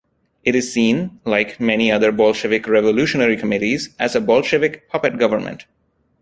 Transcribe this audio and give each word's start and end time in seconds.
It 0.43 0.55
is 0.55 0.73
seen, 0.73 1.19
like 1.25 1.59
many 1.59 1.91
other 1.91 2.11
Bolshevik 2.11 2.67
revolutionary 2.67 3.37
committees, 3.37 3.93
as 3.99 4.15
a 4.15 4.19
Bolshevik 4.19 4.89
puppet 4.89 5.19
government. 5.19 5.67